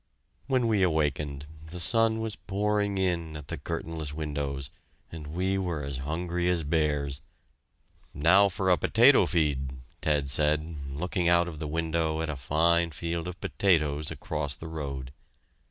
[0.47, 4.71] When we awakened, the sun was pouring in at the curtainless windows,
[5.11, 7.21] and we were as hungry as bears.
[8.11, 12.89] "Now for a potato feed," Ted said, looking out of the window at a fine
[12.89, 15.11] field of potatoes across the road.